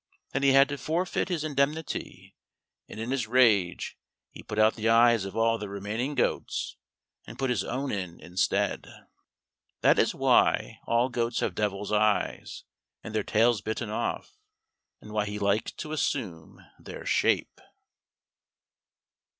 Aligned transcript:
Then 0.33 0.41
he 0.41 0.53
had 0.53 0.67
to 0.69 0.79
forfeit 0.79 1.29
his 1.29 1.43
indemnity, 1.43 2.35
and 2.89 2.99
in 2.99 3.11
his 3.11 3.27
rage 3.27 3.99
he 4.31 4.41
put 4.41 4.57
out 4.57 4.73
the 4.73 4.89
eyes 4.89 5.25
of 5.25 5.35
all 5.37 5.59
the 5.59 5.69
remaining 5.69 6.15
goats, 6.15 6.75
and 7.27 7.37
put 7.37 7.51
his 7.51 7.63
own 7.63 7.91
in 7.91 8.19
instead. 8.19 8.87
This 9.81 9.99
is 9.99 10.15
why 10.15 10.79
all 10.87 11.09
goats 11.09 11.41
have 11.41 11.53
devil's 11.53 11.91
eyes, 11.91 12.63
and 13.03 13.13
their 13.13 13.21
tails 13.21 13.61
bitten 13.61 13.91
off, 13.91 14.39
and 15.01 15.11
why 15.11 15.25
he 15.27 15.37
likes 15.37 15.71
to 15.73 15.91
assume 15.91 16.59
their 16.79 17.05
shape. 17.05 17.61